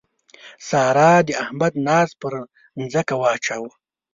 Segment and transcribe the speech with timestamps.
[0.67, 2.33] سارا د احمد ناز پر
[2.91, 3.69] ځمکه واچاوو.